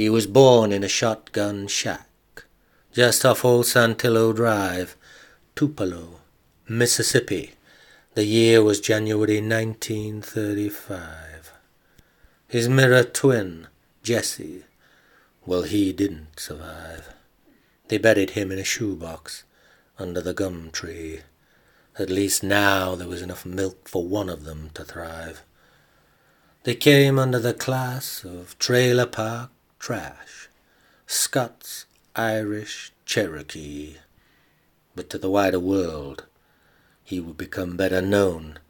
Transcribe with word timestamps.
He 0.00 0.08
was 0.08 0.26
born 0.26 0.72
in 0.72 0.82
a 0.82 0.88
shotgun 0.88 1.66
shack 1.66 2.08
just 2.90 3.22
off 3.22 3.44
Old 3.44 3.66
Saltillo 3.66 4.34
Drive, 4.34 4.96
Tupelo, 5.54 6.20
Mississippi. 6.66 7.50
The 8.14 8.24
year 8.24 8.62
was 8.62 8.80
January 8.80 9.42
1935. 9.42 11.52
His 12.48 12.66
mirror 12.66 13.02
twin, 13.02 13.66
Jesse, 14.02 14.64
well, 15.44 15.64
he 15.64 15.92
didn't 15.92 16.40
survive. 16.40 17.12
They 17.88 17.98
buried 17.98 18.30
him 18.30 18.50
in 18.50 18.58
a 18.58 18.64
shoebox 18.64 19.44
under 19.98 20.22
the 20.22 20.32
gum 20.32 20.70
tree. 20.72 21.20
At 21.98 22.08
least 22.08 22.42
now 22.42 22.94
there 22.94 23.06
was 23.06 23.20
enough 23.20 23.44
milk 23.44 23.86
for 23.86 24.08
one 24.08 24.30
of 24.30 24.44
them 24.44 24.70
to 24.72 24.82
thrive. 24.82 25.42
They 26.62 26.74
came 26.74 27.18
under 27.18 27.38
the 27.38 27.52
class 27.52 28.24
of 28.24 28.58
trailer 28.58 29.04
park 29.04 29.50
trash, 29.80 30.48
Scots, 31.06 31.86
Irish, 32.14 32.92
Cherokee. 33.06 33.96
But 34.94 35.10
to 35.10 35.18
the 35.18 35.30
wider 35.30 35.58
world, 35.58 36.26
he 37.02 37.18
would 37.18 37.38
become 37.38 37.76
better 37.76 38.02
known 38.02 38.60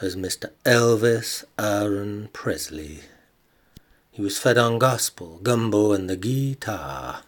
as 0.00 0.14
Mr. 0.14 0.50
Elvis 0.64 1.42
Aaron 1.58 2.28
Presley. 2.32 3.00
He 4.12 4.22
was 4.22 4.38
fed 4.38 4.58
on 4.58 4.78
gospel, 4.78 5.40
gumbo, 5.42 5.92
and 5.92 6.08
the 6.08 6.16
guitar. 6.16 7.22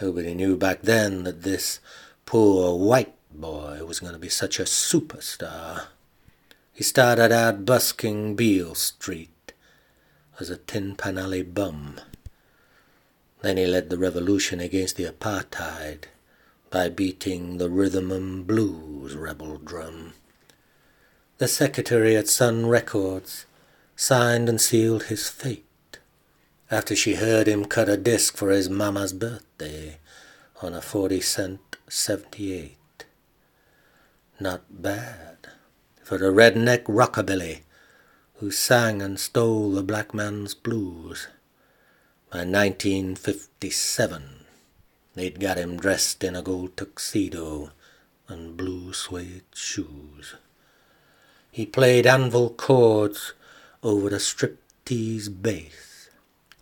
Nobody 0.00 0.34
knew 0.34 0.56
back 0.56 0.82
then 0.82 1.24
that 1.24 1.42
this 1.42 1.80
poor 2.26 2.76
white 2.78 3.14
boy 3.32 3.80
was 3.86 4.00
going 4.00 4.12
to 4.12 4.18
be 4.18 4.28
such 4.28 4.60
a 4.60 4.64
superstar. 4.64 5.86
He 6.72 6.84
started 6.84 7.32
out 7.32 7.64
busking 7.64 8.36
Beale 8.36 8.74
Street 8.74 9.52
as 10.38 10.50
a 10.50 10.56
Tin 10.56 10.94
Pan 10.94 11.18
Alley 11.18 11.42
bum. 11.42 12.00
Then 13.42 13.56
he 13.56 13.66
led 13.66 13.88
the 13.90 13.98
revolution 13.98 14.60
against 14.60 14.96
the 14.96 15.06
apartheid 15.06 16.04
by 16.70 16.88
beating 16.88 17.58
the 17.58 17.70
rhythm 17.70 18.12
and 18.12 18.46
blues 18.46 19.16
rebel 19.16 19.58
drum. 19.58 20.12
The 21.38 21.48
secretary 21.48 22.16
at 22.16 22.28
Sun 22.28 22.66
Records 22.66 23.46
signed 23.96 24.48
and 24.48 24.60
sealed 24.60 25.04
his 25.04 25.28
fate 25.28 25.64
after 26.70 26.94
she 26.94 27.14
heard 27.14 27.48
him 27.48 27.64
cut 27.64 27.88
a 27.88 27.96
disc 27.96 28.36
for 28.36 28.50
his 28.50 28.68
mama's 28.68 29.12
birthday 29.12 29.98
on 30.62 30.74
a 30.74 30.80
40 30.80 31.20
cent 31.20 31.76
78. 31.88 32.76
Not 34.38 34.62
bad 34.70 35.48
for 36.04 36.16
a 36.16 36.32
redneck 36.32 36.84
rockabilly 36.84 37.60
who 38.34 38.50
sang 38.50 39.02
and 39.02 39.18
stole 39.18 39.72
the 39.72 39.82
black 39.82 40.14
man's 40.14 40.54
blues. 40.54 41.28
Uh, 42.32 42.38
By 42.38 42.44
1957, 42.44 44.22
they'd 45.14 45.40
got 45.40 45.58
him 45.58 45.76
dressed 45.76 46.22
in 46.22 46.36
a 46.36 46.42
gold 46.42 46.76
tuxedo 46.76 47.70
and 48.28 48.56
blue 48.56 48.92
suede 48.92 49.42
shoes. 49.54 50.36
He 51.50 51.66
played 51.66 52.06
anvil 52.06 52.50
chords 52.50 53.32
over 53.82 54.10
the 54.10 54.18
striptease 54.20 55.28
bass 55.28 55.90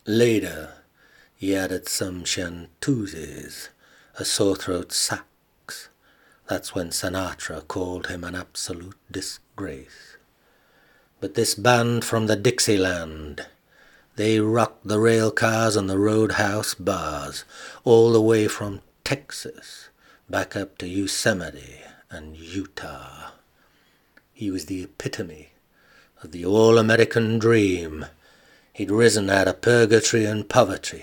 Later, 0.06 0.72
he 1.36 1.55
added 1.55 1.86
some 1.86 2.24
chanteuses, 2.24 3.69
a 4.19 4.24
sore 4.24 4.56
throat 4.56 4.91
sax. 4.91 5.91
That's 6.48 6.74
when 6.74 6.89
Sinatra 6.89 7.69
called 7.69 8.06
him 8.06 8.24
an 8.24 8.34
absolute 8.34 8.96
disgrace. 9.11 10.16
But 11.20 11.34
this 11.34 11.55
band 11.55 12.06
from 12.06 12.27
the 12.27 12.36
Dixieland, 12.36 13.44
they 14.19 14.38
rocked 14.38 14.86
the 14.86 15.00
rail 15.00 15.30
cars 15.30 15.77
and 15.77 15.88
the 15.88 15.98
roadhouse 15.98 16.74
bars, 16.74 17.44
all 17.84 18.12
the 18.12 18.20
way 18.20 18.47
from 18.47 18.83
Texas 19.05 19.88
back 20.28 20.55
up 20.55 20.77
to 20.77 20.86
Yosemite 20.86 21.80
and 22.11 22.36
Utah. 22.36 23.30
He 24.34 24.51
was 24.51 24.67
the 24.67 24.83
epitome 24.83 25.51
of 26.23 26.33
the 26.33 26.45
all 26.45 26.77
American 26.77 27.39
dream 27.39 28.05
He'd 28.79 28.92
risen 28.92 29.29
out 29.29 29.48
of 29.48 29.61
purgatory 29.61 30.24
and 30.24 30.48
poverty 30.48 31.02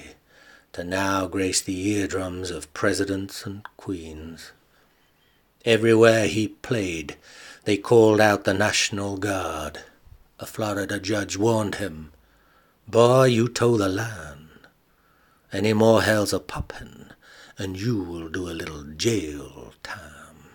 to 0.72 0.82
now 0.82 1.28
grace 1.28 1.60
the 1.60 1.78
eardrums 1.90 2.50
of 2.50 2.74
presidents 2.74 3.46
and 3.46 3.68
queens. 3.76 4.54
Everywhere 5.66 6.28
he 6.28 6.48
played, 6.48 7.18
they 7.66 7.76
called 7.76 8.22
out 8.22 8.46
the 8.46 8.54
National 8.54 9.18
Guard. 9.18 9.80
A 10.40 10.46
Florida 10.46 11.02
judge 11.02 11.36
warned 11.36 11.76
him, 11.76 12.14
Boy, 12.88 13.26
you 13.26 13.48
toe 13.48 13.78
the 13.78 13.90
line. 13.90 14.50
Any 15.52 15.74
more 15.74 16.02
hell's 16.02 16.34
a 16.34 16.40
poppin', 16.40 17.14
and 17.58 17.80
you 17.80 18.02
will 18.02 18.30
do 18.30 18.50
a 18.50 18.52
little 18.60 18.84
jail 18.84 19.74
time. 19.84 20.50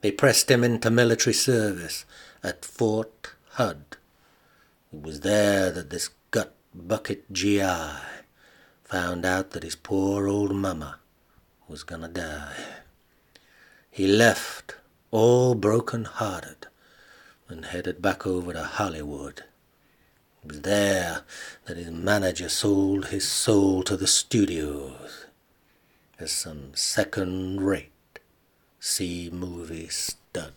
They 0.00 0.12
pressed 0.12 0.50
him 0.50 0.62
into 0.62 0.90
military 0.90 1.34
service 1.34 2.04
at 2.42 2.64
Fort 2.64 3.32
Hood 3.52 3.96
it 4.94 5.02
was 5.02 5.20
there 5.20 5.72
that 5.72 5.90
this 5.90 6.10
gut 6.30 6.54
bucket 6.72 7.32
GI 7.32 7.88
found 8.84 9.26
out 9.26 9.50
that 9.50 9.64
his 9.64 9.74
poor 9.74 10.28
old 10.28 10.54
mamma 10.54 11.00
was 11.66 11.82
gonna 11.82 12.08
die. 12.08 12.54
He 13.90 14.06
left 14.06 14.76
all 15.10 15.56
broken 15.56 16.04
hearted 16.04 16.68
and 17.48 17.64
headed 17.64 18.00
back 18.00 18.24
over 18.24 18.52
to 18.52 18.62
Hollywood. 18.62 19.42
It 20.44 20.48
was 20.52 20.60
there 20.60 21.22
that 21.64 21.78
his 21.78 21.90
manager 21.90 22.50
sold 22.50 23.06
his 23.06 23.26
soul 23.26 23.82
to 23.84 23.96
the 23.96 24.06
studios 24.06 25.24
as 26.18 26.32
some 26.32 26.72
second 26.74 27.62
rate 27.62 28.18
C 28.78 29.30
movie 29.32 29.88
stud. 29.88 30.52